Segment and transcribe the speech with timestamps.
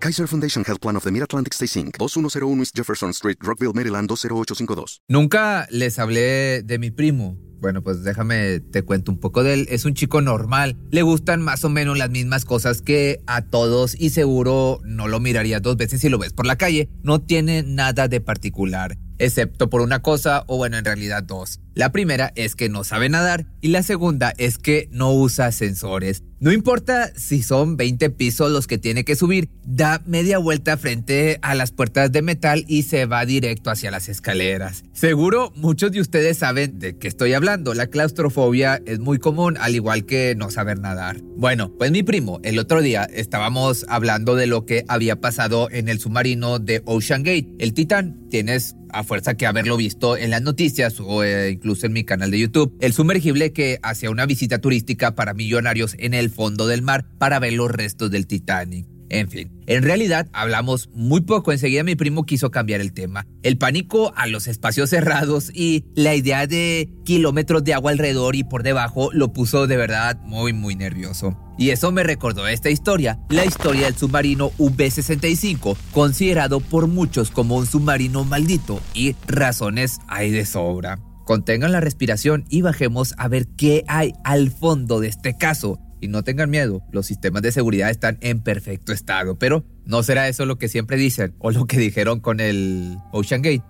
[0.00, 1.96] Kaiser Foundation Health Plan of the Mid-Atlantic Stay Inc.
[1.98, 5.02] 2101 East Jefferson Street, Rockville, Maryland 20852.
[5.08, 7.36] Nunca les hablé de mi primo.
[7.60, 9.66] Bueno, pues déjame te cuento un poco de él.
[9.68, 10.76] Es un chico normal.
[10.92, 15.18] Le gustan más o menos las mismas cosas que a todos y seguro no lo
[15.18, 16.88] mirarías dos veces si lo ves por la calle.
[17.02, 21.60] No tiene nada de particular, excepto por una cosa o bueno, en realidad dos.
[21.74, 26.22] La primera es que no sabe nadar y la segunda es que no usa sensores.
[26.40, 31.40] No importa si son 20 pisos los que tiene que subir, da media vuelta frente
[31.42, 34.84] a las puertas de metal y se va directo hacia las escaleras.
[34.92, 37.74] Seguro muchos de ustedes saben de qué estoy hablando.
[37.74, 41.20] La claustrofobia es muy común, al igual que no saber nadar.
[41.36, 45.88] Bueno, pues mi primo, el otro día estábamos hablando de lo que había pasado en
[45.88, 48.28] el submarino de Ocean Gate, el Titán.
[48.30, 52.30] Tienes a fuerza que haberlo visto en las noticias o eh, incluso en mi canal
[52.30, 56.82] de YouTube, el sumergible que hacía una visita turística para millonarios en el fondo del
[56.82, 58.86] mar para ver los restos del Titanic.
[59.10, 63.26] En fin, en realidad hablamos muy poco, enseguida mi primo quiso cambiar el tema.
[63.42, 68.44] El pánico a los espacios cerrados y la idea de kilómetros de agua alrededor y
[68.44, 71.38] por debajo lo puso de verdad muy muy nervioso.
[71.56, 77.56] Y eso me recordó esta historia, la historia del submarino V-65, considerado por muchos como
[77.56, 81.00] un submarino maldito y razones hay de sobra.
[81.28, 85.78] Contengan la respiración y bajemos a ver qué hay al fondo de este caso.
[86.00, 90.26] Y no tengan miedo, los sistemas de seguridad están en perfecto estado, pero no será
[90.28, 93.62] eso lo que siempre dicen o lo que dijeron con el Ocean Gate.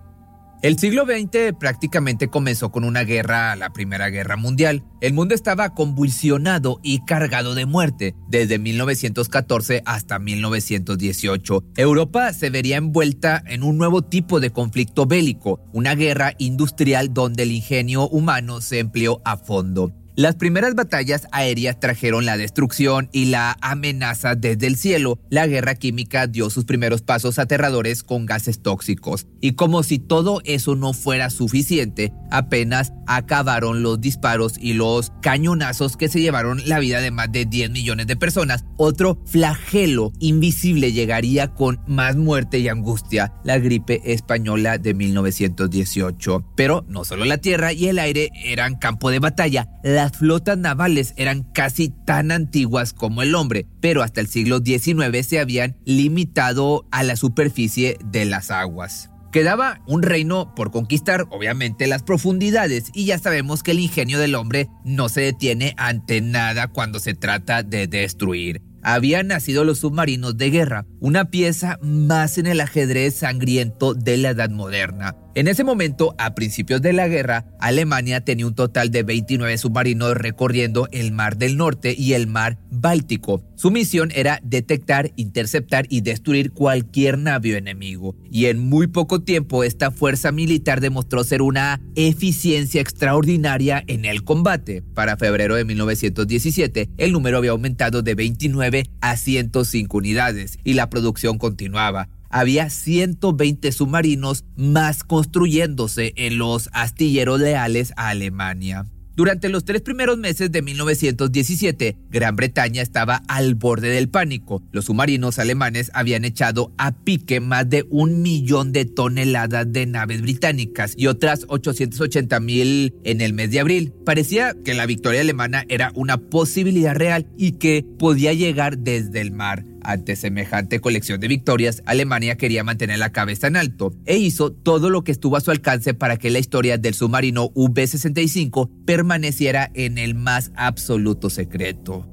[0.61, 4.83] El siglo XX prácticamente comenzó con una guerra, la Primera Guerra Mundial.
[4.99, 11.63] El mundo estaba convulsionado y cargado de muerte desde 1914 hasta 1918.
[11.77, 17.43] Europa se vería envuelta en un nuevo tipo de conflicto bélico, una guerra industrial donde
[17.43, 19.93] el ingenio humano se empleó a fondo.
[20.19, 25.17] Las primeras batallas aéreas trajeron la destrucción y la amenaza desde el cielo.
[25.29, 29.27] La guerra química dio sus primeros pasos aterradores con gases tóxicos.
[29.39, 35.95] Y como si todo eso no fuera suficiente, apenas acabaron los disparos y los cañonazos
[35.95, 38.65] que se llevaron la vida de más de 10 millones de personas.
[38.75, 46.43] Otro flagelo invisible llegaría con más muerte y angustia, la gripe española de 1918.
[46.57, 49.69] Pero no solo la tierra y el aire eran campo de batalla,
[50.09, 55.25] las flotas navales eran casi tan antiguas como el hombre, pero hasta el siglo XIX
[55.25, 59.11] se habían limitado a la superficie de las aguas.
[59.31, 64.33] Quedaba un reino por conquistar, obviamente las profundidades, y ya sabemos que el ingenio del
[64.33, 70.37] hombre no se detiene ante nada cuando se trata de destruir habían nacido los submarinos
[70.37, 75.15] de guerra, una pieza más en el ajedrez sangriento de la Edad Moderna.
[75.35, 80.17] En ese momento, a principios de la guerra, Alemania tenía un total de 29 submarinos
[80.17, 83.43] recorriendo el Mar del Norte y el Mar Báltico.
[83.55, 88.15] Su misión era detectar, interceptar y destruir cualquier navío enemigo.
[88.31, 94.23] Y en muy poco tiempo, esta fuerza militar demostró ser una eficiencia extraordinaria en el
[94.23, 94.81] combate.
[94.95, 100.89] Para febrero de 1917, el número había aumentado de 29 a 105 unidades y la
[100.89, 108.85] producción continuaba había 120 submarinos más construyéndose en los astilleros leales a Alemania.
[109.19, 114.63] Durante los tres primeros meses de 1917, Gran Bretaña estaba al borde del pánico.
[114.71, 120.21] Los submarinos alemanes habían echado a pique más de un millón de toneladas de naves
[120.21, 123.91] británicas y otras 880 mil en el mes de abril.
[124.05, 129.31] Parecía que la victoria alemana era una posibilidad real y que podía llegar desde el
[129.31, 129.65] mar.
[129.83, 134.89] Ante semejante colección de victorias, Alemania quería mantener la cabeza en alto e hizo todo
[134.89, 139.97] lo que estuvo a su alcance para que la historia del submarino V-65 permaneciera en
[139.97, 142.07] el más absoluto secreto.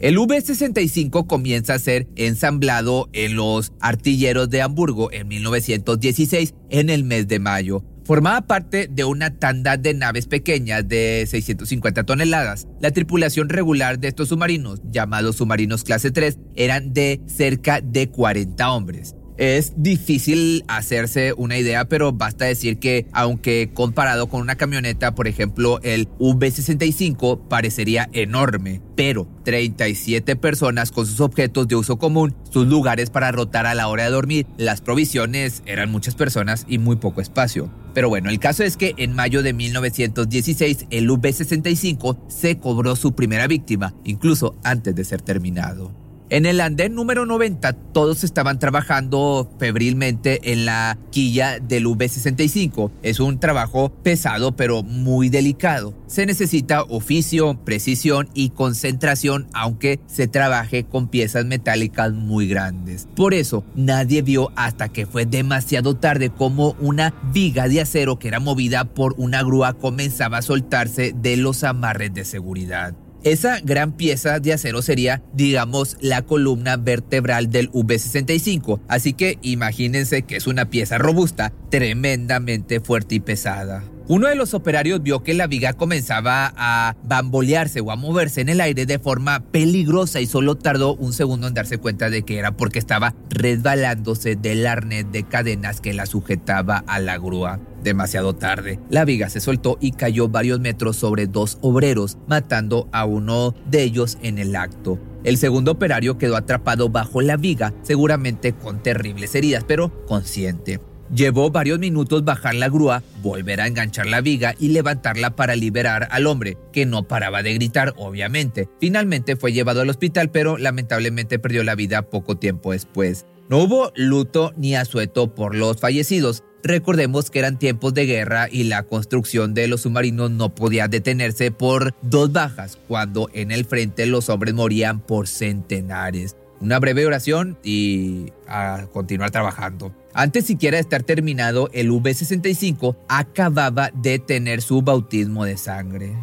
[0.00, 7.02] El V-65 comienza a ser ensamblado en los artilleros de Hamburgo en 1916 en el
[7.02, 7.84] mes de mayo.
[8.08, 12.66] Formaba parte de una tanda de naves pequeñas de 650 toneladas.
[12.80, 18.70] La tripulación regular de estos submarinos, llamados submarinos clase 3, eran de cerca de 40
[18.72, 19.14] hombres.
[19.36, 25.28] Es difícil hacerse una idea, pero basta decir que aunque comparado con una camioneta, por
[25.28, 32.66] ejemplo, el V65 parecería enorme, pero 37 personas con sus objetos de uso común, sus
[32.66, 36.96] lugares para rotar a la hora de dormir, las provisiones, eran muchas personas y muy
[36.96, 37.70] poco espacio.
[37.98, 43.16] Pero bueno, el caso es que en mayo de 1916 el UB-65 se cobró su
[43.16, 46.07] primera víctima, incluso antes de ser terminado.
[46.30, 52.90] En el andén número 90 todos estaban trabajando febrilmente en la quilla del V65.
[53.02, 55.94] Es un trabajo pesado pero muy delicado.
[56.06, 63.08] Se necesita oficio, precisión y concentración aunque se trabaje con piezas metálicas muy grandes.
[63.16, 68.28] Por eso nadie vio hasta que fue demasiado tarde como una viga de acero que
[68.28, 72.94] era movida por una grúa comenzaba a soltarse de los amarres de seguridad.
[73.28, 80.22] Esa gran pieza de acero sería, digamos, la columna vertebral del V65, así que imagínense
[80.22, 83.84] que es una pieza robusta, tremendamente fuerte y pesada.
[84.10, 88.48] Uno de los operarios vio que la viga comenzaba a bambolearse o a moverse en
[88.48, 92.38] el aire de forma peligrosa y solo tardó un segundo en darse cuenta de que
[92.38, 97.60] era porque estaba resbalándose del arnés de cadenas que la sujetaba a la grúa.
[97.84, 103.04] Demasiado tarde, la viga se soltó y cayó varios metros sobre dos obreros, matando a
[103.04, 104.98] uno de ellos en el acto.
[105.22, 110.80] El segundo operario quedó atrapado bajo la viga, seguramente con terribles heridas, pero consciente.
[111.14, 116.06] Llevó varios minutos bajar la grúa, volver a enganchar la viga y levantarla para liberar
[116.10, 118.68] al hombre, que no paraba de gritar, obviamente.
[118.78, 123.24] Finalmente fue llevado al hospital, pero lamentablemente perdió la vida poco tiempo después.
[123.48, 126.44] No hubo luto ni asueto por los fallecidos.
[126.62, 131.50] Recordemos que eran tiempos de guerra y la construcción de los submarinos no podía detenerse
[131.50, 136.36] por dos bajas, cuando en el frente los hombres morían por centenares.
[136.60, 139.94] Una breve oración y a continuar trabajando.
[140.12, 146.16] Antes siquiera de estar terminado, el V65 acababa de tener su bautismo de sangre.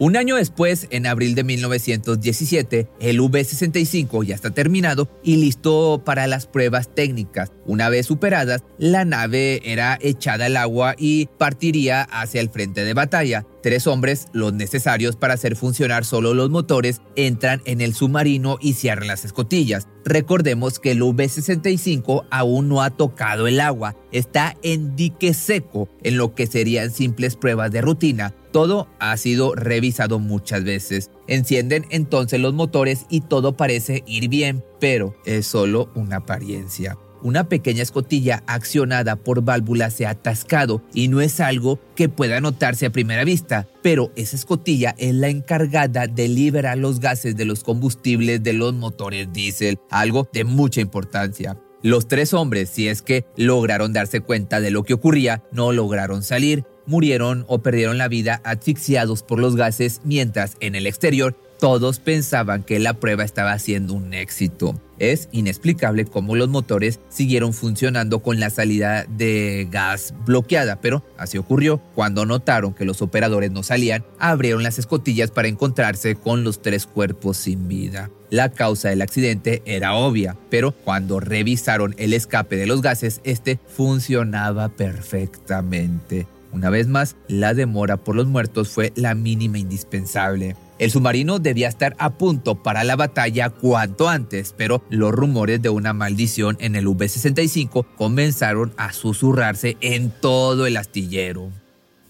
[0.00, 6.28] Un año después, en abril de 1917, el V-65 ya está terminado y listo para
[6.28, 7.50] las pruebas técnicas.
[7.66, 12.94] Una vez superadas, la nave era echada al agua y partiría hacia el frente de
[12.94, 13.44] batalla.
[13.62, 18.74] Tres hombres, los necesarios para hacer funcionar solo los motores, entran en el submarino y
[18.74, 19.88] cierran las escotillas.
[20.04, 26.16] Recordemos que el V-65 aún no ha tocado el agua, está en dique seco, en
[26.16, 28.34] lo que serían simples pruebas de rutina.
[28.52, 31.10] Todo ha sido revisado muchas veces.
[31.26, 36.96] Encienden entonces los motores y todo parece ir bien, pero es solo una apariencia.
[37.22, 42.40] Una pequeña escotilla accionada por válvula se ha atascado y no es algo que pueda
[42.40, 47.44] notarse a primera vista, pero esa escotilla es la encargada de liberar los gases de
[47.44, 51.56] los combustibles de los motores diésel, algo de mucha importancia.
[51.82, 56.22] Los tres hombres, si es que lograron darse cuenta de lo que ocurría, no lograron
[56.22, 61.98] salir murieron o perdieron la vida asfixiados por los gases, mientras en el exterior todos
[61.98, 64.80] pensaban que la prueba estaba siendo un éxito.
[64.98, 71.38] Es inexplicable cómo los motores siguieron funcionando con la salida de gas bloqueada, pero así
[71.38, 71.78] ocurrió.
[71.94, 76.86] Cuando notaron que los operadores no salían, abrieron las escotillas para encontrarse con los tres
[76.86, 78.10] cuerpos sin vida.
[78.30, 83.58] La causa del accidente era obvia, pero cuando revisaron el escape de los gases, este
[83.68, 86.26] funcionaba perfectamente.
[86.52, 90.56] Una vez más, la demora por los muertos fue la mínima indispensable.
[90.78, 95.70] El submarino debía estar a punto para la batalla cuanto antes, pero los rumores de
[95.70, 101.50] una maldición en el V-65 comenzaron a susurrarse en todo el astillero.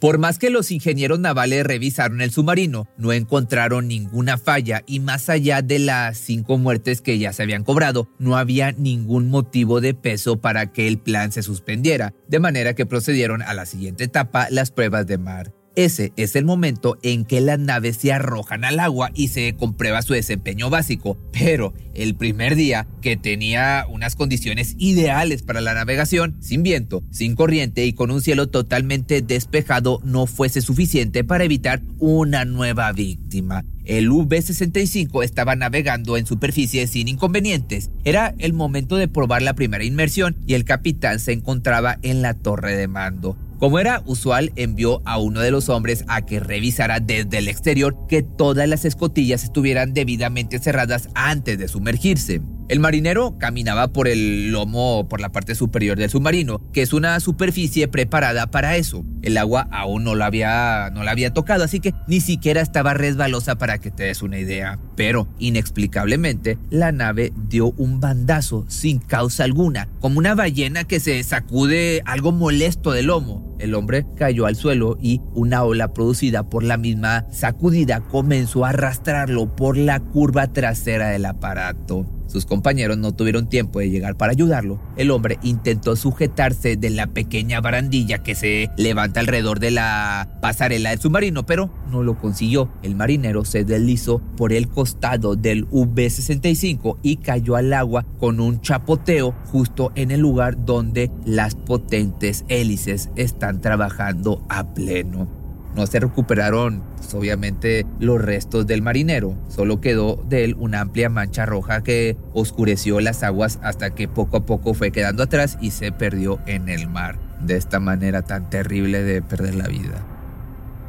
[0.01, 5.29] Por más que los ingenieros navales revisaron el submarino, no encontraron ninguna falla y más
[5.29, 9.95] allá de las cinco muertes que ya se habían cobrado, no había ningún motivo de
[9.95, 14.47] peso para que el plan se suspendiera, de manera que procedieron a la siguiente etapa,
[14.51, 15.53] las pruebas de mar.
[15.79, 20.03] Ese es el momento en que las naves se arrojan al agua y se comprueba
[20.03, 26.37] su desempeño básico, pero el primer día, que tenía unas condiciones ideales para la navegación,
[26.41, 31.81] sin viento, sin corriente y con un cielo totalmente despejado, no fuese suficiente para evitar
[32.01, 33.65] una nueva víctima.
[33.85, 37.93] El V-65 estaba navegando en superficie sin inconvenientes.
[38.03, 42.35] Era el momento de probar la primera inmersión y el capitán se encontraba en la
[42.35, 43.39] torre de mando.
[43.59, 47.97] Como era usual, envió a uno de los hombres a que revisara desde el exterior
[48.09, 52.41] que todas las escotillas estuvieran debidamente cerradas antes de sumergirse.
[52.69, 57.19] El marinero caminaba por el lomo por la parte superior del submarino, que es una
[57.19, 59.07] superficie preparada para eso.
[59.23, 62.93] El agua aún no la había, no la había tocado, así que ni siquiera estaba
[62.93, 64.79] resbalosa para que te des una idea.
[64.97, 71.23] Pero, inexplicablemente, la nave dio un bandazo sin causa alguna, como una ballena que se
[71.25, 73.48] sacude algo molesto del lomo.
[73.59, 78.71] El hombre cayó al suelo y una ola producida por la misma sacudida comenzó a
[78.71, 82.18] arrastrarlo por la curva trasera del aparato.
[82.29, 87.09] Sus compañeros no tuvieron tiempo de llegar para ayudarlo, el hombre intentó sujetarse de la
[87.09, 92.71] pequeña barandilla que se levanta alrededor de la pasarela del submarino, pero no lo consiguió.
[92.83, 98.61] El marinero se deslizó por el costado del V-65 y cayó al agua con un
[98.61, 105.38] chapoteo justo en el lugar donde las potentes hélices están trabajando a pleno.
[105.79, 109.37] No se recuperaron, pues, obviamente, los restos del marinero.
[109.47, 114.39] Solo quedó de él una amplia mancha roja que oscureció las aguas hasta que poco
[114.39, 117.21] a poco fue quedando atrás y se perdió en el mar.
[117.41, 120.18] De esta manera tan terrible de perder la vida.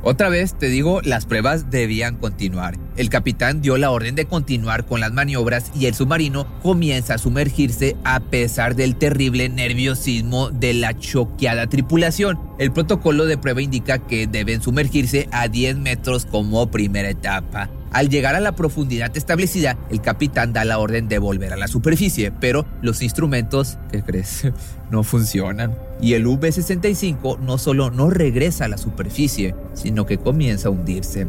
[0.01, 2.77] Otra vez te digo, las pruebas debían continuar.
[2.95, 7.17] El capitán dio la orden de continuar con las maniobras y el submarino comienza a
[7.17, 12.39] sumergirse a pesar del terrible nerviosismo de la choqueada tripulación.
[12.59, 17.69] El protocolo de prueba indica que deben sumergirse a 10 metros como primera etapa.
[17.91, 21.67] Al llegar a la profundidad establecida, el capitán da la orden de volver a la
[21.67, 24.47] superficie, pero los instrumentos, ¿qué crees?
[24.91, 25.77] No funcionan.
[26.01, 31.27] Y el V-65 no solo no regresa a la superficie, sino que comienza a hundirse.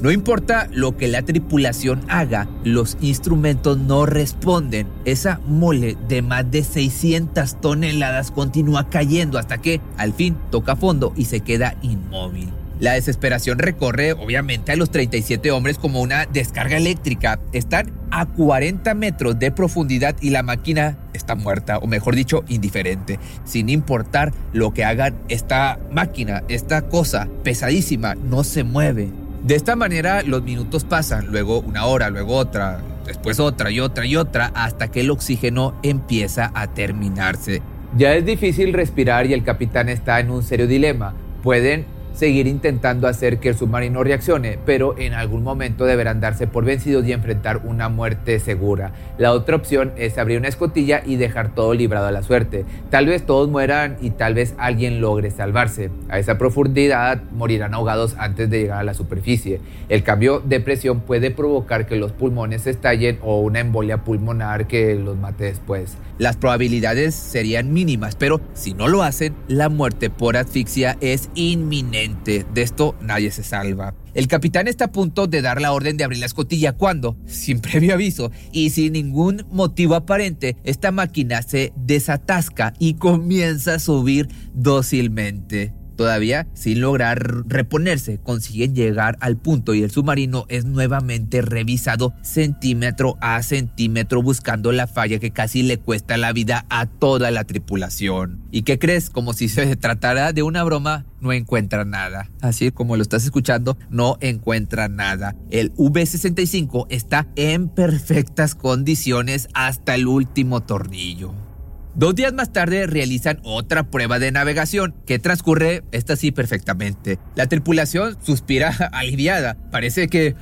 [0.00, 4.86] No importa lo que la tripulación haga, los instrumentos no responden.
[5.04, 11.12] Esa mole de más de 600 toneladas continúa cayendo hasta que al fin toca fondo
[11.16, 12.59] y se queda inmóvil.
[12.80, 17.38] La desesperación recorre obviamente a los 37 hombres como una descarga eléctrica.
[17.52, 23.18] Están a 40 metros de profundidad y la máquina está muerta, o mejor dicho, indiferente.
[23.44, 29.10] Sin importar lo que hagan, esta máquina, esta cosa pesadísima, no se mueve.
[29.44, 34.06] De esta manera los minutos pasan, luego una hora, luego otra, después otra y otra
[34.06, 37.60] y otra, hasta que el oxígeno empieza a terminarse.
[37.94, 41.14] Ya es difícil respirar y el capitán está en un serio dilema.
[41.42, 46.66] Pueden seguir intentando hacer que el submarino reaccione, pero en algún momento deberán darse por
[46.66, 48.92] vencidos y enfrentar una muerte segura.
[49.16, 52.66] La otra opción es abrir una escotilla y dejar todo librado a la suerte.
[52.90, 55.90] Tal vez todos mueran y tal vez alguien logre salvarse.
[56.10, 59.62] A esa profundidad morirán ahogados antes de llegar a la superficie.
[59.88, 64.94] El cambio de presión puede provocar que los pulmones estallen o una embolia pulmonar que
[64.94, 65.96] los mate después.
[66.18, 72.09] Las probabilidades serían mínimas, pero si no lo hacen, la muerte por asfixia es inminente.
[72.24, 73.94] De esto nadie se salva.
[74.14, 77.60] El capitán está a punto de dar la orden de abrir la escotilla cuando, sin
[77.60, 84.28] previo aviso y sin ningún motivo aparente, esta máquina se desatasca y comienza a subir
[84.52, 85.79] dócilmente.
[86.00, 93.18] Todavía, sin lograr reponerse, consiguen llegar al punto y el submarino es nuevamente revisado centímetro
[93.20, 98.40] a centímetro buscando la falla que casi le cuesta la vida a toda la tripulación.
[98.50, 99.10] ¿Y qué crees?
[99.10, 102.30] Como si se tratara de una broma, no encuentra nada.
[102.40, 105.36] Así como lo estás escuchando, no encuentra nada.
[105.50, 111.49] El V65 está en perfectas condiciones hasta el último tornillo.
[111.94, 117.18] Dos días más tarde realizan otra prueba de navegación que transcurre, esta sí, perfectamente.
[117.34, 119.56] La tripulación suspira aliviada.
[119.70, 120.36] Parece que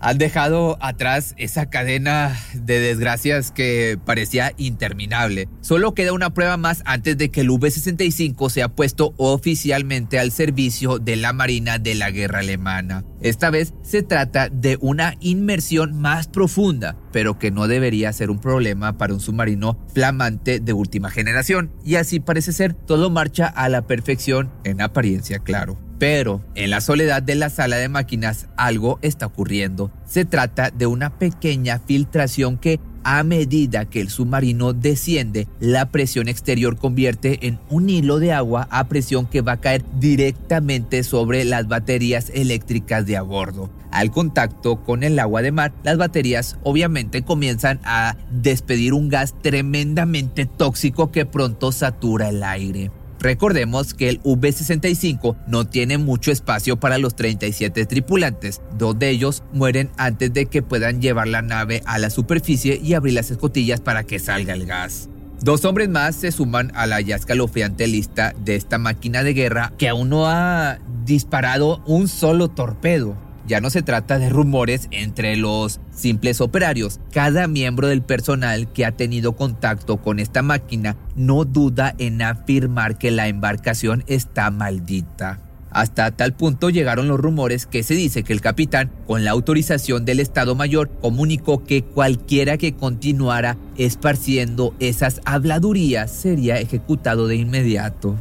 [0.00, 5.48] han dejado atrás esa cadena de desgracias que parecía interminable.
[5.60, 10.98] Solo queda una prueba más antes de que el V-65 sea puesto oficialmente al servicio
[10.98, 13.04] de la Marina de la Guerra Alemana.
[13.20, 18.40] Esta vez se trata de una inmersión más profunda, pero que no debería ser un
[18.40, 21.72] problema para un submarino flamante de última generación.
[21.84, 25.87] Y así parece ser, todo marcha a la perfección en apariencia, claro.
[25.98, 29.90] Pero en la soledad de la sala de máquinas algo está ocurriendo.
[30.06, 36.28] Se trata de una pequeña filtración que a medida que el submarino desciende, la presión
[36.28, 41.44] exterior convierte en un hilo de agua a presión que va a caer directamente sobre
[41.44, 43.70] las baterías eléctricas de a bordo.
[43.90, 49.34] Al contacto con el agua de mar, las baterías obviamente comienzan a despedir un gas
[49.40, 52.90] tremendamente tóxico que pronto satura el aire.
[53.20, 58.60] Recordemos que el V-65 no tiene mucho espacio para los 37 tripulantes.
[58.76, 62.94] Dos de ellos mueren antes de que puedan llevar la nave a la superficie y
[62.94, 65.08] abrir las escotillas para que salga el gas.
[65.40, 69.72] Dos hombres más se suman a la ya escalofriante lista de esta máquina de guerra
[69.78, 73.16] que aún no ha disparado un solo torpedo.
[73.48, 77.00] Ya no se trata de rumores entre los simples operarios.
[77.12, 82.98] Cada miembro del personal que ha tenido contacto con esta máquina no duda en afirmar
[82.98, 85.40] que la embarcación está maldita.
[85.70, 90.04] Hasta tal punto llegaron los rumores que se dice que el capitán, con la autorización
[90.04, 98.16] del Estado Mayor, comunicó que cualquiera que continuara esparciendo esas habladurías sería ejecutado de inmediato.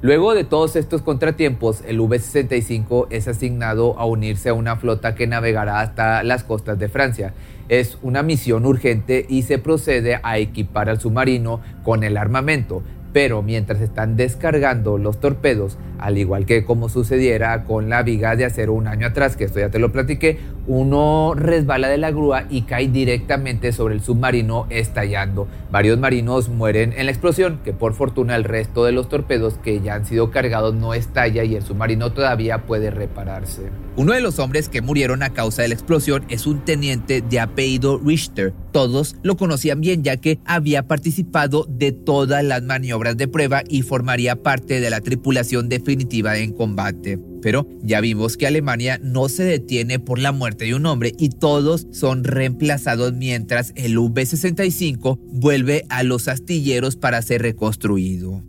[0.00, 5.26] Luego de todos estos contratiempos, el V-65 es asignado a unirse a una flota que
[5.26, 7.34] navegará hasta las costas de Francia.
[7.68, 13.42] Es una misión urgente y se procede a equipar al submarino con el armamento, pero
[13.42, 18.72] mientras están descargando los torpedos, al igual que como sucediera con la viga de acero
[18.72, 22.62] un año atrás, que esto ya te lo platiqué, uno resbala de la grúa y
[22.62, 25.48] cae directamente sobre el submarino estallando.
[25.70, 29.80] Varios marinos mueren en la explosión, que por fortuna el resto de los torpedos que
[29.80, 33.62] ya han sido cargados no estalla y el submarino todavía puede repararse.
[33.96, 37.40] Uno de los hombres que murieron a causa de la explosión es un teniente de
[37.40, 38.52] apellido Richter.
[38.72, 43.82] Todos lo conocían bien ya que había participado de todas las maniobras de prueba y
[43.82, 47.18] formaría parte de la tripulación definitiva en combate.
[47.40, 51.30] Pero ya vimos que Alemania no se detiene por la muerte de un hombre y
[51.30, 58.42] todos son reemplazados mientras el V-65 vuelve a los astilleros para ser reconstruido.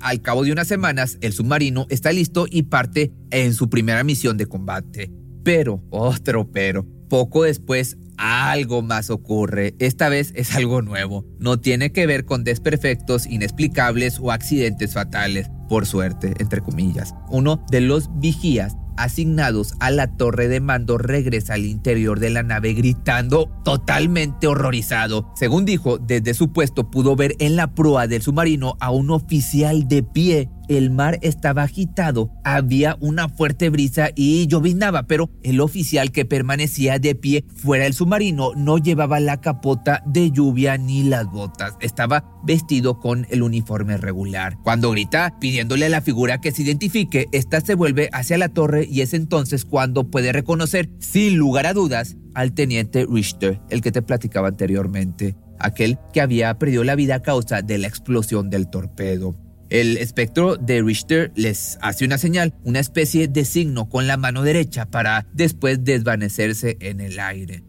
[0.00, 4.36] Al cabo de unas semanas, el submarino está listo y parte en su primera misión
[4.36, 5.10] de combate.
[5.44, 9.74] Pero, otro pero, poco después algo más ocurre.
[9.78, 11.24] Esta vez es algo nuevo.
[11.38, 17.14] No tiene que ver con desperfectos inexplicables o accidentes fatales por suerte, entre comillas.
[17.28, 22.42] Uno de los vigías asignados a la torre de mando regresa al interior de la
[22.42, 25.32] nave gritando totalmente horrorizado.
[25.34, 29.88] Según dijo, desde su puesto pudo ver en la proa del submarino a un oficial
[29.88, 36.10] de pie el mar estaba agitado, había una fuerte brisa y lloviznaba, pero el oficial
[36.10, 41.26] que permanecía de pie fuera del submarino no llevaba la capota de lluvia ni las
[41.26, 44.56] botas, estaba vestido con el uniforme regular.
[44.62, 48.83] Cuando grita pidiéndole a la figura que se identifique, esta se vuelve hacia la torre
[48.90, 53.92] y es entonces cuando puede reconocer, sin lugar a dudas, al teniente Richter, el que
[53.92, 58.68] te platicaba anteriormente, aquel que había perdido la vida a causa de la explosión del
[58.68, 59.34] torpedo.
[59.70, 64.42] El espectro de Richter les hace una señal, una especie de signo con la mano
[64.42, 67.62] derecha para después desvanecerse en el aire.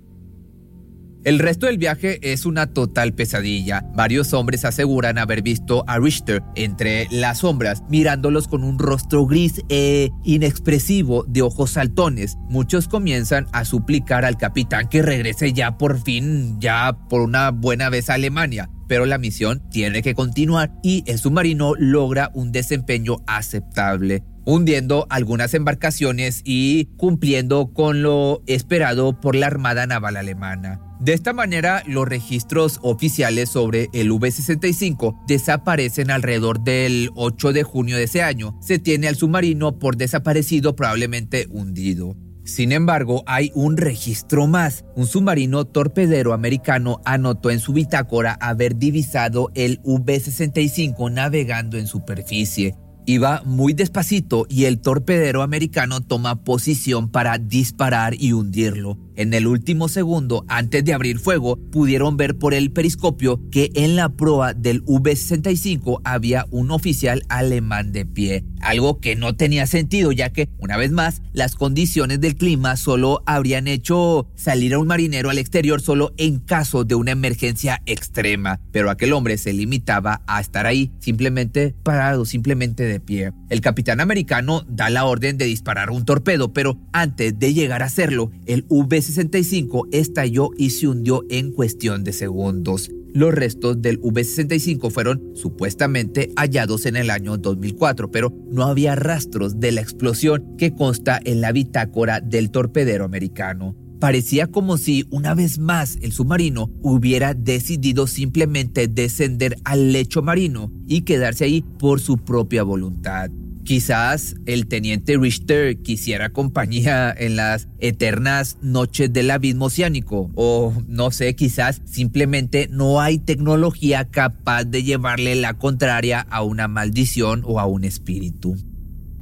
[1.25, 3.83] El resto del viaje es una total pesadilla.
[3.95, 9.63] Varios hombres aseguran haber visto a Richter entre las sombras, mirándolos con un rostro gris
[9.67, 12.37] e inexpresivo de ojos saltones.
[12.47, 17.89] Muchos comienzan a suplicar al capitán que regrese ya por fin, ya por una buena
[17.89, 23.17] vez a Alemania pero la misión tiene que continuar y el submarino logra un desempeño
[23.25, 30.79] aceptable hundiendo algunas embarcaciones y cumpliendo con lo esperado por la Armada Naval Alemana.
[30.99, 37.97] De esta manera, los registros oficiales sobre el V-65 desaparecen alrededor del 8 de junio
[37.97, 38.57] de ese año.
[38.61, 42.15] Se tiene al submarino por desaparecido, probablemente hundido.
[42.45, 44.85] Sin embargo, hay un registro más.
[44.95, 52.75] Un submarino torpedero americano anotó en su bitácora haber divisado el V-65 navegando en superficie.
[53.05, 58.97] Iba muy despacito y el torpedero americano toma posición para disparar y hundirlo.
[59.17, 63.95] En el último segundo, antes de abrir fuego, pudieron ver por el periscopio que en
[63.95, 70.11] la proa del V-65 había un oficial alemán de pie, algo que no tenía sentido
[70.11, 74.87] ya que, una vez más, las condiciones del clima solo habrían hecho salir a un
[74.87, 80.23] marinero al exterior solo en caso de una emergencia extrema, pero aquel hombre se limitaba
[80.27, 83.31] a estar ahí, simplemente parado, simplemente de pie.
[83.49, 87.85] El capitán americano da la orden de disparar un torpedo, pero antes de llegar a
[87.85, 92.89] hacerlo, el V 65 estalló y se hundió en cuestión de segundos.
[93.13, 99.59] Los restos del V-65 fueron supuestamente hallados en el año 2004, pero no había rastros
[99.59, 103.75] de la explosión que consta en la bitácora del torpedero americano.
[103.99, 110.71] Parecía como si una vez más el submarino hubiera decidido simplemente descender al lecho marino
[110.85, 113.31] y quedarse ahí por su propia voluntad.
[113.65, 120.29] Quizás el teniente Richter quisiera compañía en las eternas noches del abismo oceánico.
[120.35, 126.67] O no sé, quizás simplemente no hay tecnología capaz de llevarle la contraria a una
[126.67, 128.55] maldición o a un espíritu.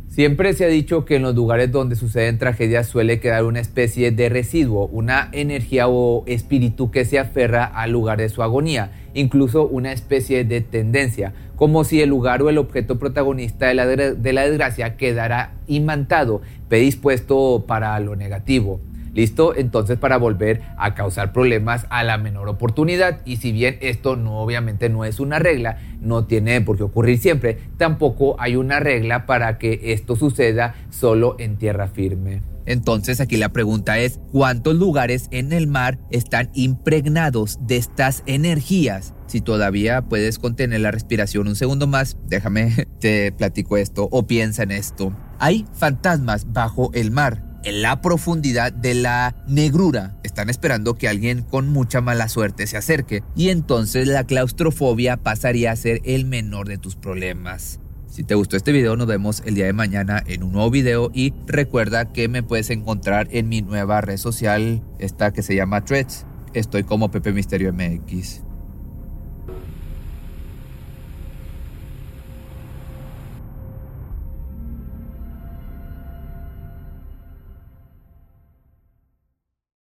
[0.09, 4.11] Siempre se ha dicho que en los lugares donde suceden tragedias suele quedar una especie
[4.11, 9.67] de residuo, una energía o espíritu que se aferra al lugar de su agonía, incluso
[9.67, 14.33] una especie de tendencia, como si el lugar o el objeto protagonista de la, de
[14.33, 18.79] la desgracia quedara imantado, predispuesto para lo negativo.
[19.13, 19.55] ¿Listo?
[19.55, 23.19] Entonces para volver a causar problemas a la menor oportunidad.
[23.25, 27.19] Y si bien esto no obviamente no es una regla, no tiene por qué ocurrir
[27.19, 32.52] siempre, tampoco hay una regla para que esto suceda solo en tierra firme.
[32.65, 39.13] Entonces aquí la pregunta es, ¿cuántos lugares en el mar están impregnados de estas energías?
[39.27, 44.63] Si todavía puedes contener la respiración un segundo más, déjame, te platico esto o piensa
[44.63, 45.15] en esto.
[45.39, 50.17] Hay fantasmas bajo el mar en la profundidad de la negrura.
[50.23, 55.71] Están esperando que alguien con mucha mala suerte se acerque y entonces la claustrofobia pasaría
[55.71, 57.79] a ser el menor de tus problemas.
[58.13, 61.09] Si te gustó este video, nos vemos el día de mañana en un nuevo video
[61.15, 65.83] y recuerda que me puedes encontrar en mi nueva red social, esta que se llama
[65.83, 66.27] Threads.
[66.53, 68.43] Estoy como Pepe Misterio MX.